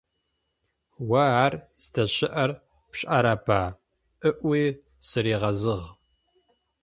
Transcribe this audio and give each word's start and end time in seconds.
«О 1.21 1.23
ар 1.43 1.53
здэщыӀэр 1.83 2.51
пшӀэрэба?»- 2.91 3.61
ыӏуи 4.29 4.63
сыригъэзыгъ. 5.07 5.87